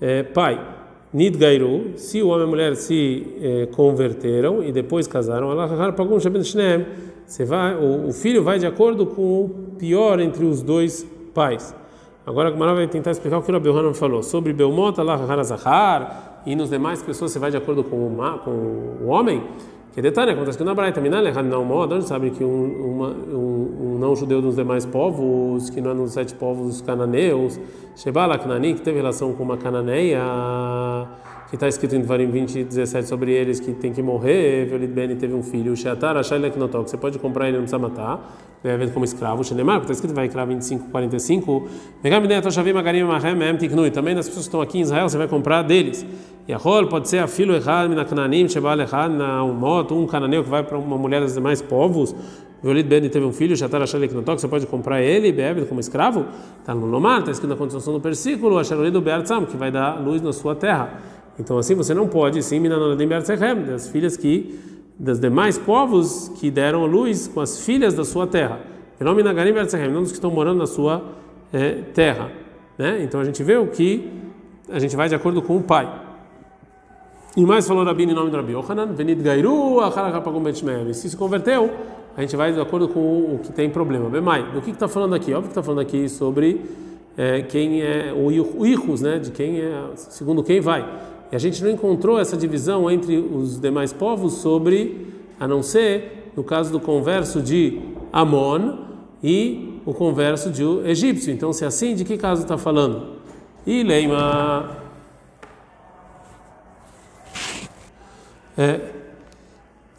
é, 0.00 0.22
pai. 0.22 0.78
Nidgairu, 1.12 1.92
se 1.96 2.22
o 2.22 2.28
homem 2.28 2.42
e 2.42 2.44
a 2.44 2.46
mulher 2.46 2.76
se 2.76 3.26
eh, 3.40 3.68
converteram 3.72 4.62
e 4.62 4.70
depois 4.70 5.06
casaram, 5.06 5.48
você 7.26 7.44
vai, 7.46 7.74
o, 7.76 8.08
o 8.08 8.12
filho 8.12 8.42
vai 8.42 8.58
de 8.58 8.66
acordo 8.66 9.06
com 9.06 9.22
o 9.22 9.48
pior 9.78 10.20
entre 10.20 10.44
os 10.44 10.62
dois 10.62 11.06
pais. 11.32 11.74
Agora 12.26 12.50
a 12.50 12.52
Gemara 12.52 12.74
vai 12.74 12.86
tentar 12.86 13.12
explicar 13.12 13.38
o 13.38 13.42
que 13.42 13.50
o 13.50 13.54
Rabi 13.54 13.70
Hanan 13.70 13.94
falou 13.94 14.22
sobre 14.22 14.52
Belmot, 14.52 15.00
Allah, 15.00 15.42
Zahar, 15.44 16.42
e 16.44 16.54
nos 16.54 16.68
demais 16.68 17.02
pessoas 17.02 17.32
você 17.32 17.38
vai 17.38 17.50
de 17.50 17.56
acordo 17.56 17.82
com 17.82 17.96
o, 17.96 18.38
com 18.44 18.50
o 18.50 19.06
homem. 19.06 19.42
Que 19.94 20.02
detalhe, 20.02 20.32
acontece 20.32 20.56
que 20.56 20.64
na 20.64 20.74
Braita 20.74 21.00
moda, 21.00 21.96
a 21.96 21.98
gente 21.98 22.08
sabe 22.08 22.30
que 22.30 22.44
um, 22.44 22.94
uma, 22.94 23.08
um, 23.08 23.94
um 23.94 23.98
não-judeu 23.98 24.40
dos 24.40 24.54
demais 24.54 24.86
povos, 24.86 25.70
que 25.70 25.80
não 25.80 25.90
é 25.90 25.94
nos 25.94 26.12
sete 26.12 26.34
povos 26.34 26.80
cananeus, 26.80 27.58
Shebala 27.96 28.38
Kanani, 28.38 28.74
que 28.74 28.82
teve 28.82 28.98
relação 28.98 29.32
com 29.32 29.42
uma 29.42 29.56
cananeia, 29.56 30.22
que 31.48 31.56
está 31.56 31.66
escrito 31.66 31.96
em 31.96 32.00
Dvarim 32.00 32.30
20 32.30 32.64
17 32.64 33.08
sobre 33.08 33.32
eles 33.32 33.58
que 33.58 33.72
tem 33.72 33.92
que 33.92 34.02
morrer, 34.02 34.66
Velid 34.66 34.92
Ben 34.92 35.16
teve 35.16 35.34
um 35.34 35.42
filho, 35.42 35.74
Sheatar 35.74 36.16
Ashailek 36.16 36.58
Notok, 36.58 36.90
você 36.90 36.96
pode 36.98 37.18
comprar 37.18 37.48
ele 37.48 37.56
não 37.56 37.64
precisa 37.64 37.78
matar, 37.78 38.36
deve 38.62 38.88
como 38.88 39.04
escravo, 39.04 39.42
Shenemar, 39.42 39.80
está 39.80 39.92
escrito 39.92 40.14
vai 40.14 40.26
Vaikra 40.28 40.44
25 40.44 40.90
45, 40.90 41.68
Megam 42.04 42.42
Toshavim 42.42 42.74
Magarim 42.74 43.04
Mahem 43.04 43.56
Tiknui, 43.56 43.90
também 43.90 44.14
das 44.14 44.28
pessoas 44.28 44.44
que 44.44 44.48
estão 44.48 44.60
aqui 44.60 44.78
em 44.78 44.82
Israel, 44.82 45.08
você 45.08 45.16
vai 45.16 45.28
comprar 45.28 45.62
deles. 45.62 46.04
E 46.46 46.52
a 46.52 46.56
rol 46.56 46.86
pode 46.86 47.08
ser 47.08 47.18
a 47.18 47.26
filho 47.26 47.54
na 47.94 48.04
Cananim, 48.04 48.48
Shebal 48.48 48.76
na 48.76 49.44
moto, 49.44 49.94
um 49.94 50.06
cananeu 50.06 50.42
que 50.42 50.50
vai 50.50 50.62
para 50.62 50.78
uma 50.78 50.96
mulher 50.96 51.22
dos 51.22 51.34
demais 51.34 51.62
povos, 51.62 52.14
Velid 52.62 52.88
Ben 52.88 53.08
teve 53.08 53.24
um 53.24 53.32
filho, 53.32 53.56
Sheatar 53.56 53.80
Ashailek 53.80 54.12
Notok, 54.12 54.40
você 54.40 54.48
pode 54.48 54.66
comprar 54.66 55.00
ele, 55.00 55.32
bebe 55.32 55.64
como 55.64 55.80
escravo, 55.80 56.26
está 56.60 56.74
no 56.74 56.86
Lomar, 56.86 57.20
está 57.20 57.30
escrito 57.30 57.50
na 57.50 57.56
continuação 57.56 57.94
do 57.94 58.00
versículo, 58.00 58.58
Asharolido 58.58 59.00
Beartzam, 59.00 59.46
que 59.46 59.56
vai 59.56 59.70
dar 59.70 60.02
luz 60.02 60.20
na 60.20 60.32
sua 60.32 60.54
terra. 60.54 61.17
Então 61.38 61.58
assim 61.58 61.74
você 61.74 61.94
não 61.94 62.08
pode, 62.08 62.42
sim, 62.42 62.60
das 63.66 63.88
filhas 63.88 64.16
que 64.16 64.58
das 64.98 65.20
demais 65.20 65.56
povos 65.56 66.30
que 66.40 66.50
deram 66.50 66.82
a 66.82 66.86
luz 66.86 67.28
com 67.28 67.40
as 67.40 67.60
filhas 67.60 67.94
da 67.94 68.04
sua 68.04 68.26
terra. 68.26 68.60
Não 68.98 70.02
dos 70.02 70.10
que 70.10 70.16
estão 70.16 70.30
morando 70.30 70.58
na 70.58 70.66
sua 70.66 71.04
é, 71.52 71.82
terra. 71.94 72.32
Né? 72.76 73.02
Então 73.02 73.20
a 73.20 73.24
gente 73.24 73.42
vê 73.42 73.56
o 73.56 73.68
que 73.68 74.10
a 74.68 74.78
gente 74.78 74.96
vai 74.96 75.08
de 75.08 75.14
acordo 75.14 75.40
com 75.40 75.56
o 75.56 75.62
pai. 75.62 75.88
E 77.36 77.46
mais 77.46 77.68
falou 77.68 77.84
Rabino 77.84 78.10
em 78.10 78.14
nome 78.14 78.30
do 78.30 78.36
Rabi 78.36 78.52
Yohanan, 78.52 78.86
Venid 78.86 79.22
Gairu, 79.22 79.80
Se 80.92 81.08
se 81.08 81.16
converteu, 81.16 81.70
a 82.16 82.20
gente 82.20 82.34
vai 82.34 82.52
de 82.52 82.60
acordo 82.60 82.88
com 82.88 83.00
o 83.00 83.40
que 83.40 83.52
tem 83.52 83.70
problema. 83.70 84.10
Bemai, 84.10 84.50
do 84.50 84.60
que 84.60 84.70
está 84.70 84.88
falando 84.88 85.14
aqui? 85.14 85.32
Óbvio 85.32 85.44
que 85.44 85.50
está 85.50 85.62
falando 85.62 85.80
aqui 85.80 86.08
sobre 86.08 86.60
é, 87.16 87.42
quem 87.42 87.80
é 87.82 88.12
o 88.12 88.66
Irus, 88.66 89.02
né? 89.02 89.20
De 89.20 89.30
quem 89.30 89.60
é, 89.60 89.90
segundo 89.94 90.42
quem 90.42 90.60
vai. 90.60 90.84
E 91.30 91.36
a 91.36 91.38
gente 91.38 91.62
não 91.62 91.70
encontrou 91.70 92.18
essa 92.18 92.36
divisão 92.36 92.90
entre 92.90 93.18
os 93.18 93.60
demais 93.60 93.92
povos 93.92 94.34
sobre, 94.34 95.06
a 95.38 95.46
não 95.46 95.62
ser 95.62 96.32
no 96.36 96.44
caso 96.44 96.70
do 96.70 96.80
converso 96.80 97.42
de 97.42 97.80
Amon 98.12 98.78
e 99.22 99.80
o 99.84 99.92
converso 99.92 100.50
de 100.50 100.62
egípcio. 100.88 101.32
Então, 101.32 101.52
se 101.52 101.64
é 101.64 101.66
assim, 101.66 101.94
de 101.94 102.04
que 102.04 102.16
caso 102.16 102.42
está 102.42 102.56
falando? 102.56 103.18
E 103.66 103.82
Leima. 103.82 104.76
É, 108.56 108.80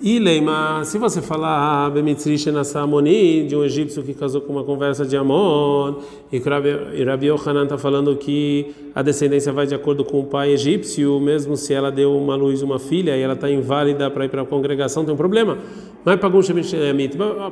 Ileima, 0.01 0.85
se 0.85 0.97
você 0.97 1.21
falar 1.21 1.87
ah, 1.87 1.89
de 1.89 3.53
um 3.53 3.65
egípcio 3.65 4.01
que 4.01 4.13
casou 4.13 4.39
com 4.39 4.53
uma 4.53 4.63
conversa 4.63 5.05
de 5.05 5.17
Amon, 5.17 5.95
e 6.31 6.39
Rabi 6.39 7.25
Yohanan 7.25 7.63
está 7.63 7.77
falando 7.77 8.15
que 8.15 8.73
a 8.95 9.01
descendência 9.01 9.51
vai 9.51 9.67
de 9.67 9.75
acordo 9.75 10.05
com 10.05 10.21
o 10.21 10.23
pai 10.23 10.51
egípcio, 10.51 11.19
mesmo 11.19 11.57
se 11.57 11.73
ela 11.73 11.91
deu 11.91 12.15
uma 12.15 12.37
luz 12.37 12.61
uma 12.61 12.79
filha 12.79 13.17
e 13.17 13.21
ela 13.21 13.33
está 13.33 13.51
inválida 13.51 14.09
para 14.09 14.23
ir 14.23 14.29
para 14.29 14.43
a 14.43 14.45
congregação, 14.45 15.03
tem 15.03 15.13
um 15.13 15.17
problema. 15.17 15.57
Mas 16.05 16.17
Pagum 16.17 16.39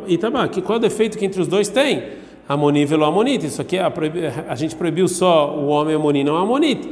Itabá, 0.08 0.48
qual 0.48 0.76
é 0.76 0.78
o 0.78 0.80
defeito 0.80 1.18
que 1.18 1.26
entre 1.26 1.42
os 1.42 1.48
dois 1.48 1.68
tem? 1.68 2.02
Amoni 2.48 2.86
velo 2.86 3.04
Amonita, 3.04 3.46
isso 3.46 3.62
aqui 3.62 3.76
é 3.76 3.82
a, 3.82 3.92
a 4.48 4.56
gente 4.56 4.74
proibiu 4.74 5.10
só 5.10 5.54
o 5.54 5.68
homem 5.68 5.96
Amoni, 5.96 6.24
não 6.24 6.38
Amonita. 6.38 6.88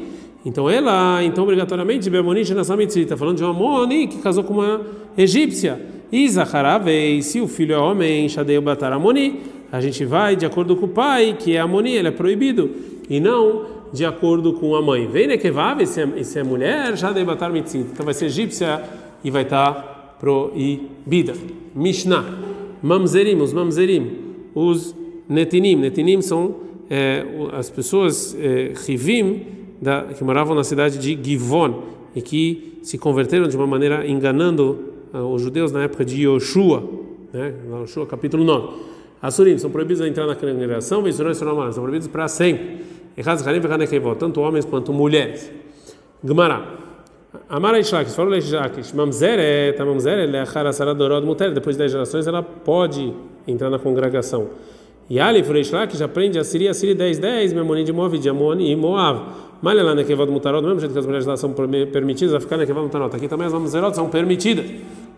Então 0.45 0.69
ela, 0.69 1.23
então 1.23 1.43
obrigatoriamente, 1.43 2.07
Bemonite 2.07 2.53
na 2.53 2.61
está 2.61 3.17
falando 3.17 3.37
de 3.37 3.43
um 3.43 3.47
Amoni 3.47 4.07
que 4.07 4.19
casou 4.19 4.43
com 4.43 4.53
uma 4.53 4.81
egípcia. 5.17 5.81
Zaharave, 6.29 7.21
se 7.23 7.41
o 7.41 7.47
filho 7.47 7.73
é 7.73 7.77
homem, 7.77 8.29
Shadeu 8.29 8.61
Batar 8.61 8.93
Amoni, 8.93 9.39
a 9.71 9.81
gente 9.81 10.05
vai 10.05 10.35
de 10.35 10.45
acordo 10.45 10.75
com 10.75 10.85
o 10.85 10.89
pai, 10.89 11.35
que 11.37 11.55
é 11.55 11.59
Amoni, 11.59 11.93
ele 11.93 12.09
é 12.09 12.11
proibido, 12.11 12.69
e 13.09 13.19
não 13.19 13.65
de 13.91 14.05
acordo 14.05 14.53
com 14.53 14.75
a 14.75 14.81
mãe. 14.81 15.07
Vem 15.07 15.27
Nekevave, 15.27 15.87
se 15.87 16.01
é, 16.01 16.23
se 16.23 16.37
é 16.39 16.43
mulher, 16.43 16.95
Shadeu 16.95 17.25
Batar 17.25 17.51
Mitzit. 17.51 17.87
Então 17.91 18.05
vai 18.05 18.13
ser 18.13 18.25
egípcia 18.25 18.83
e 19.23 19.31
vai 19.31 19.41
estar 19.41 20.15
proibida. 20.19 21.33
Mishnah, 21.73 22.23
Mamzerim, 22.83 23.41
os 23.41 23.51
Mamzerim, 23.51 24.11
os 24.53 24.95
Netinim. 25.27 25.77
Netinim 25.77 26.21
são 26.21 26.55
é, 26.89 27.25
as 27.53 27.69
pessoas 27.69 28.37
é, 28.39 28.73
Rivim, 28.85 29.54
da, 29.81 30.03
que 30.03 30.23
moravam 30.23 30.55
na 30.55 30.63
cidade 30.63 30.97
de 30.97 31.17
Givon 31.21 31.83
e 32.15 32.21
que 32.21 32.79
se 32.81 32.97
converteram 32.97 33.47
de 33.47 33.55
uma 33.57 33.67
maneira 33.67 34.07
enganando 34.07 34.79
uh, 35.13 35.19
os 35.19 35.41
judeus 35.41 35.71
na 35.71 35.83
época 35.83 36.05
de 36.05 36.23
Yoshua, 36.23 36.83
né? 37.33 37.53
Yoshua 37.69 38.05
capítulo 38.05 38.43
9. 38.43 38.95
Assurim 39.21 39.57
são 39.57 39.71
proibidos 39.71 40.01
a 40.01 40.07
entrar 40.07 40.27
na 40.27 40.35
congregação, 40.35 41.03
são 41.11 41.83
proibidos 41.83 42.07
para 42.07 42.27
sempre. 42.27 42.85
Tanto 44.19 44.41
homens 44.41 44.65
quanto 44.65 44.93
mulheres. 44.93 45.51
Gemara. 46.23 46.85
Amara 47.49 47.79
Ishlakish, 47.79 48.15
falou 48.15 48.35
Ishlakish, 48.35 48.93
Mamzeret, 48.93 49.77
Mamzeret, 49.79 50.31
Leachar 50.31 50.65
Asaradorod 50.65 51.25
Muter, 51.25 51.53
depois 51.53 51.75
de 51.75 51.83
10 51.83 51.91
gerações 51.91 52.27
ela 52.27 52.41
pode 52.41 53.13
entrar 53.47 53.69
na 53.69 53.77
congregação. 53.77 54.47
E 55.09 55.19
Ali, 55.19 55.43
Fureishlak, 55.43 55.95
já 55.95 56.05
aprende 56.05 56.39
a 56.39 56.43
Siri, 56.43 56.67
a 56.67 56.73
Siri 56.73 56.95
10, 56.95 57.19
10, 57.19 57.53
Memoni 57.53 57.83
de 57.83 57.93
Moav, 57.93 58.17
de 58.17 58.27
Amon 58.27 58.59
e 58.59 58.75
Moav. 58.75 59.21
Malha 59.65 59.81
lá 59.81 59.95
na 59.95 60.03
Kevod 60.03 60.31
Mutarot, 60.31 60.61
do 60.61 60.67
mesmo 60.67 60.79
jeito 60.79 60.91
que 60.91 60.99
as 60.99 61.07
mulheres 61.07 61.25
lá 61.25 61.35
são 61.35 61.51
permitidas 61.51 62.35
a 62.35 62.39
ficar 62.39 62.55
na 62.55 62.67
Kevod 62.67 62.85
Mutarot. 62.85 63.15
Aqui 63.15 63.27
também 63.27 63.47
as 63.47 63.51
mamzerot 63.51 63.95
são 63.95 64.07
permitidas. 64.07 64.63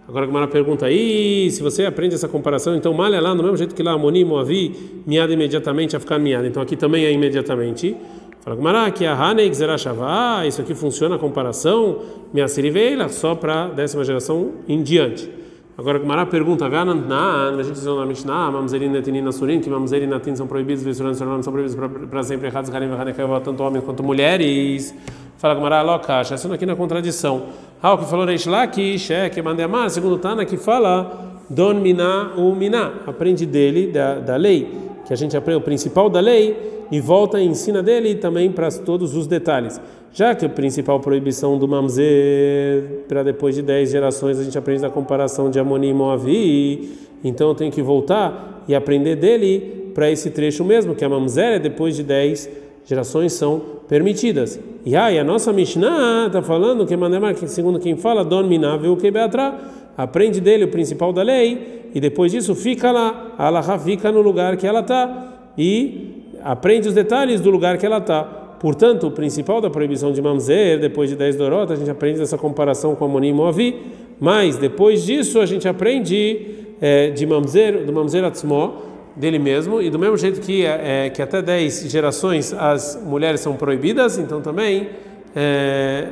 Agora 0.08 0.24
a 0.24 0.26
Gamara 0.26 0.48
pergunta 0.48 0.86
aí, 0.86 1.52
se 1.52 1.62
você 1.62 1.84
aprende 1.84 2.16
essa 2.16 2.30
comparação, 2.30 2.74
então 2.74 2.94
malha 2.94 3.20
lá, 3.20 3.34
do 3.34 3.44
mesmo 3.44 3.58
jeito 3.58 3.76
que 3.76 3.84
lá 3.84 3.92
Amoni, 3.92 4.24
Moavi, 4.24 5.02
miada 5.06 5.34
imediatamente 5.34 5.98
a 5.98 6.00
ficar 6.00 6.18
miada. 6.18 6.48
Então 6.48 6.64
aqui 6.64 6.78
também 6.78 7.04
é 7.04 7.12
imediatamente. 7.12 7.94
Fala 8.40 8.56
Gamara 8.56 8.90
que 8.90 9.06
a 9.06 9.22
Hanei 9.22 9.54
Xerashavá, 9.54 10.46
isso 10.48 10.62
aqui 10.62 10.74
funciona 10.74 11.16
a 11.16 11.20
comparação, 11.20 12.00
minha 12.34 12.48
Siri 12.48 12.70
veio 12.70 13.10
só 13.10 13.36
para 13.36 13.68
décima 13.68 14.06
geração 14.06 14.52
em 14.66 14.82
diante. 14.82 15.30
Agora, 15.78 16.00
Gumara 16.00 16.26
pergunta, 16.26 16.66
a 16.66 17.62
gente 17.62 17.74
diz 17.74 17.86
na 17.86 18.04
Mishnah, 18.04 18.50
Mamzerin 18.50 18.90
Netinin 18.90 19.22
Nasurin, 19.22 19.62
que 19.62 19.70
Mamzerin 19.70 20.08
Natin 20.08 20.36
são 20.36 20.48
proibidos, 20.48 20.82
Vissuran 20.84 21.14
Suran 21.14 21.44
são 21.44 21.54
proibidos 21.54 21.78
para 22.10 22.24
sempre, 22.24 22.48
errados, 22.48 22.74
Harim 22.74 22.88
Vanekeva, 22.88 23.40
tanto 23.40 23.62
homens 23.62 23.86
quanto 23.86 24.02
mulheres. 24.02 24.96
Fala 25.38 25.54
Gumara, 25.54 25.84
Loka, 25.84 26.22
isso 26.22 26.52
aqui 26.52 26.66
na 26.66 26.76
contradição. 26.76 27.44
Ah, 27.80 27.94
o 27.94 28.00
que 28.00 28.06
falou 28.06 28.26
Reish 28.26 28.48
Lakish, 28.48 29.12
é 29.12 29.30
que 29.30 29.40
Mandemar, 29.40 29.88
segundo 29.92 30.18
Tana, 30.18 30.46
que 30.46 30.58
fala 30.58 31.44
Don 31.48 31.76
Miná 31.76 32.32
ou 32.36 32.56
Miná, 32.56 32.94
aprende 33.06 33.46
dele, 33.46 33.92
da, 33.92 34.16
da 34.16 34.36
lei, 34.36 34.76
que 35.06 35.14
a 35.14 35.16
gente 35.16 35.38
aprende 35.38 35.60
o 35.60 35.64
principal 35.64 36.10
da 36.10 36.20
lei, 36.20 36.77
e 36.92 37.00
volta 37.00 37.40
e 37.40 37.46
ensina 37.46 37.84
dele 37.84 38.16
também 38.16 38.52
para 38.52 38.70
todos 38.72 39.16
os 39.16 39.28
detalhes. 39.28 39.80
Já 40.14 40.34
que 40.34 40.46
a 40.46 40.50
principal 40.50 41.00
proibição 41.00 41.58
do 41.60 41.68
mamzer 41.68 43.04
para 43.08 43.24
depois 43.24 43.56
de 43.56 43.62
10 43.62 43.92
gerações 43.92 44.40
a 44.40 44.44
gente 44.44 44.58
aprende 44.58 44.86
a 44.86 44.90
comparação 44.90 45.50
de 45.52 45.60
Amoni 45.60 45.90
e 45.90 45.94
Moavi, 45.94 46.92
então 47.24 47.50
eu 47.50 47.56
tenho 47.56 47.72
que 47.72 47.82
voltar 47.82 48.64
e 48.68 48.74
aprender 48.76 49.16
dele 49.16 49.92
para 49.94 50.10
esse 50.10 50.30
trecho 50.30 50.64
mesmo, 50.64 50.96
que 50.96 51.04
a 51.04 51.10
mamzer 51.10 51.54
é 51.54 51.60
depois 51.60 51.96
de 51.96 52.04
10 52.04 52.50
gerações 52.86 53.34
são 53.34 53.62
permitidas. 53.88 54.60
E 54.86 54.96
aí 54.96 55.20
a 55.20 55.24
nossa 55.24 55.52
Mishnah 55.52 56.28
está 56.28 56.42
falando 56.42 56.86
que 56.86 56.96
Mandemar, 56.96 57.36
segundo 57.48 57.80
quem 57.80 57.98
fala, 57.98 58.24
Don 58.24 58.44
Minavel 58.44 58.96
que 58.96 59.12
Beatra, 59.12 59.56
aprende 59.98 60.40
dele 60.40 60.64
o 60.64 60.70
principal 60.70 61.12
da 61.12 61.22
lei 61.22 61.90
e 61.94 62.00
depois 62.00 62.32
disso 62.32 62.56
fica 62.56 62.92
lá, 62.92 63.34
a 63.38 63.48
Allah 63.48 63.80
fica 63.80 64.12
no 64.12 64.22
lugar 64.22 64.56
que 64.56 64.66
ela 64.66 64.80
está 64.80 65.52
e 65.58 66.17
aprende 66.48 66.88
os 66.88 66.94
detalhes 66.94 67.42
do 67.42 67.50
lugar 67.50 67.78
que 67.78 67.86
ela 67.86 67.98
está. 67.98 68.24
Portanto, 68.24 69.08
o 69.08 69.12
principal 69.12 69.60
da 69.60 69.70
proibição 69.70 70.14
de 70.14 70.22
mamzer, 70.22 70.80
depois 70.80 71.10
de 71.10 71.16
10 71.18 71.36
dorot, 71.36 71.74
a 71.74 71.76
gente 71.76 71.92
aprende 71.92 72.22
essa 72.22 72.38
comparação 72.38 72.96
com 72.96 73.04
Amonim 73.04 73.30
e 73.30 73.34
Moavi, 73.34 73.76
mas 74.18 74.56
depois 74.56 75.04
disso 75.04 75.42
a 75.42 75.46
gente 75.46 75.68
aprende 75.68 76.56
é, 76.80 77.10
de 77.10 77.26
mamzer, 77.26 77.86
do 77.86 77.92
mamzer 77.92 78.24
atzmó, 78.24 78.76
dele 79.14 79.38
mesmo, 79.38 79.82
e 79.82 79.90
do 79.90 80.00
mesmo 80.00 80.16
jeito 80.16 80.40
que, 80.40 80.66
é, 80.66 81.10
que 81.10 81.22
até 81.22 81.42
10 81.42 81.92
gerações 81.92 82.54
as 82.54 82.98
mulheres 83.04 83.42
são 83.42 83.56
proibidas, 83.56 84.18
então 84.18 84.42
também, 84.42 84.88
é, 85.36 86.08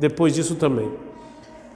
depois 0.00 0.34
disso 0.34 0.56
também. 0.56 0.90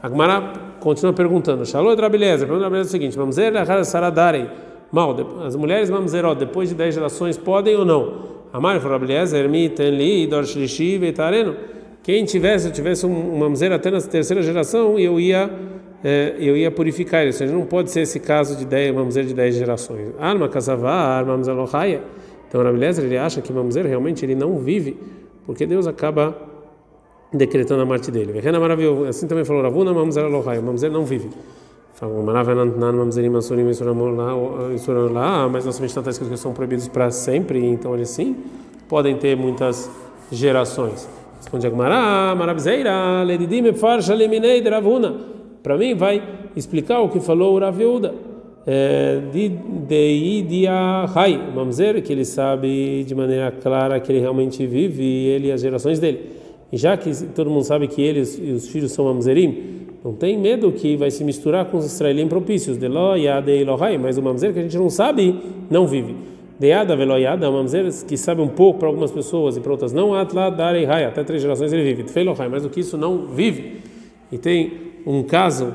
Agmará 0.03 0.53
continua 0.81 1.13
perguntando, 1.13 1.65
Shalom 1.65 1.95
Drabeleza, 1.95 2.45
pergunta 2.45 2.77
é 2.77 2.81
o 2.81 2.85
seguinte, 2.85 3.17
mamzer 3.17 3.53
saradarei, 3.85 4.49
mal. 4.90 5.16
As 5.45 5.57
mulheres 5.57 5.90
mamzerot, 5.90 6.38
depois 6.38 6.68
de 6.68 6.75
10 6.75 6.95
gerações, 6.95 7.37
podem 7.37 7.76
ou 7.76 7.85
não? 7.85 8.38
Amar 8.52 8.78
Rabeliezer, 8.78 9.49
mi 9.49 9.68
tenli, 9.68 10.26
dor 10.26 10.47
shlishi, 10.47 10.99
vetareno. 10.99 11.54
Quem 12.02 12.25
tivesse, 12.25 12.71
tivesse 12.71 13.04
um 13.04 13.38
mamzer 13.38 13.71
até 13.73 13.90
na 13.90 14.00
terceira 14.00 14.42
geração, 14.42 14.99
eu 14.99 15.21
ia 15.21 15.50
é, 16.02 16.37
eu 16.38 16.57
ia 16.57 16.71
purificar 16.71 17.21
ele. 17.21 17.30
Ou 17.30 17.33
seja, 17.33 17.52
não 17.52 17.66
pode 17.66 17.90
ser 17.90 18.00
esse 18.00 18.21
caso 18.21 18.57
de 18.57 18.64
10, 18.64 18.95
mamzer 18.95 19.25
de 19.25 19.35
10 19.35 19.54
gerações. 19.57 20.14
Alma 20.18 20.49
kasavar, 20.49 21.25
mamzer 21.26 21.54
lohaya. 21.54 22.02
Então 22.49 22.62
Rabeliezer, 22.62 23.04
ele 23.04 23.18
acha 23.18 23.40
que 23.42 23.52
mamzer 23.52 23.85
realmente 23.85 24.25
ele 24.25 24.35
não 24.35 24.59
vive, 24.59 24.97
porque 25.45 25.66
Deus 25.66 25.87
acaba 25.87 26.37
decretando 27.33 27.83
a 27.83 27.85
morte 27.85 28.11
dele. 28.11 28.33
Assim 29.09 29.26
também 29.26 29.45
falou 29.45 29.62
Ravuna, 29.62 29.92
mamzer 29.92 30.25
lohaya. 30.26 30.62
Mamzer 30.62 30.90
não 30.90 31.04
vive. 31.04 31.28
Mas 35.50 35.64
nossa 35.64 35.83
Mishnah 35.83 36.00
está 36.00 36.11
escrito 36.12 36.31
que 36.31 36.37
são 36.37 36.52
proibidos 36.52 36.87
para 36.87 37.11
sempre, 37.11 37.59
então 37.67 37.93
eles 37.93 38.09
sim 38.11 38.37
podem 38.88 39.17
ter 39.17 39.37
muitas 39.37 39.90
gerações. 40.31 41.09
Responde 41.38 41.67
Agmará, 41.67 42.37
Marabzeira, 42.37 43.25
Ledidim 43.25 43.73
Farsha 43.73 44.14
Leminei 44.14 44.61
de 44.61 44.69
Ravuna. 44.69 45.17
Para 45.61 45.76
mim, 45.76 45.97
vai 45.97 46.23
explicar 46.55 47.00
o 47.00 47.09
que 47.09 47.19
falou 47.19 47.57
o 47.57 47.59
Rav 47.59 47.81
Yehuda. 47.81 48.14
De 49.33 49.50
Idia 49.90 51.05
Hai, 51.12 51.37
Mamzer, 51.52 52.00
que 52.02 52.12
ele 52.12 52.25
sabe 52.25 53.02
de 53.02 53.14
maneira 53.14 53.50
clara 53.50 53.99
que 53.99 54.12
ele 54.12 54.21
realmente 54.21 54.64
vive, 54.67 55.02
ele 55.02 55.49
e 55.49 55.52
as 55.52 55.62
gerações 55.62 55.99
dele. 55.99 56.31
E 56.71 56.76
já 56.76 56.97
que 56.97 57.11
todo 57.35 57.50
mundo 57.50 57.64
sabe 57.64 57.88
que 57.88 58.00
ele 58.00 58.21
e 58.21 58.52
os 58.52 58.69
filhos 58.69 58.93
são 58.93 59.07
Mamzerim, 59.07 59.88
não 60.05 60.12
tem 60.12 60.38
medo 60.38 60.71
que 60.73 60.97
vai 60.97 61.11
se 61.11 61.25
misturar 61.25 61.67
com 61.67 61.78
os 61.78 61.85
israelitas 61.85 62.28
propícios. 62.28 62.76
De 62.76 62.88
Lo, 62.88 63.17
e 63.17 63.26
Elohai, 63.26 63.99
mas 63.99 64.17
o 64.17 64.23
Mamzer 64.23 64.52
que 64.52 64.61
a 64.61 64.62
gente 64.62 64.76
não 64.76 64.88
sabe, 64.88 65.38
não 65.71 65.87
vive. 65.87 66.14
Deada 66.59 66.97
veloiada, 66.97 67.49
mamzer 67.52 67.85
que 68.05 68.17
sabe 68.17 68.40
um 68.40 68.49
pouco 68.49 68.81
para 68.81 68.88
algumas 68.88 69.12
pessoas 69.12 69.57
e 69.57 69.61
para 69.61 69.71
outras 69.71 69.93
não, 69.93 70.12
atla 70.12 70.50
darei 70.50 70.85
rai, 70.85 71.05
até 71.05 71.23
três 71.23 71.40
gerações 71.40 71.73
ele 71.73 71.85
vive. 71.85 72.09
Feilohai, 72.09 72.49
mas 72.49 72.64
o 72.64 72.69
que 72.69 72.81
isso 72.81 72.99
não 72.99 73.28
vive. 73.28 73.76
E 74.33 74.38
tem 74.38 74.73
um 75.07 75.23
caso 75.23 75.73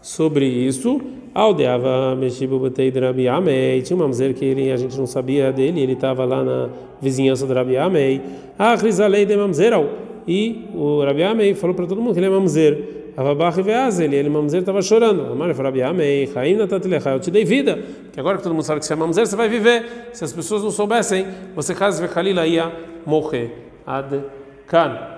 sobre 0.00 0.46
isso. 0.46 0.98
Aldeava 1.34 2.14
Meshibu 2.14 2.58
Batei 2.58 2.90
de 2.90 3.00
Rabi 3.00 3.28
Amei, 3.28 3.82
tinha 3.82 3.96
um 3.96 4.00
mamzer 4.00 4.32
que 4.32 4.44
ele, 4.44 4.72
a 4.72 4.76
gente 4.78 4.96
não 4.96 5.06
sabia 5.06 5.52
dele, 5.52 5.80
ele 5.80 5.92
estava 5.92 6.24
lá 6.24 6.42
na 6.42 6.70
vizinhança 7.02 7.46
do 7.46 7.52
Rabi 7.52 7.76
Amei. 7.76 8.22
Ah, 8.58 8.76
Rizalei 8.76 9.26
de 9.26 9.36
Mamzeral. 9.36 9.86
E 10.26 10.70
o 10.74 11.04
Rabi 11.04 11.22
Amei 11.22 11.54
falou 11.54 11.76
para 11.76 11.86
todo 11.86 12.00
mundo 12.00 12.14
que 12.14 12.20
ele 12.20 12.28
é 12.28 12.30
mamzer. 12.30 13.03
Avabach 13.16 13.54
veazel, 13.62 14.12
ele 14.12 14.28
mamzer 14.28 14.60
estava 14.60 14.82
chorando. 14.82 15.32
Amar 15.32 15.50
Rabi 15.50 15.82
Amei, 15.82 16.26
Chaim 16.26 16.56
Natatilecha, 16.56 17.10
eu 17.10 17.20
te 17.20 17.30
dei 17.30 17.44
vida. 17.44 17.78
Que 18.12 18.18
agora 18.18 18.36
que 18.38 18.42
todo 18.42 18.52
mundo 18.52 18.64
sabe 18.64 18.80
que 18.80 18.86
você 18.86 18.92
é 18.92 18.96
mamzer, 18.96 19.26
você 19.26 19.36
vai 19.36 19.48
viver. 19.48 20.10
Se 20.12 20.24
as 20.24 20.32
pessoas 20.32 20.62
não 20.62 20.70
soubessem, 20.70 21.26
você 21.54 21.74
caso 21.74 22.04
Khalila 22.06 22.46
ia 22.46 22.72
morrer. 23.06 23.70
Ad 23.86 24.20
Kan. 24.66 25.13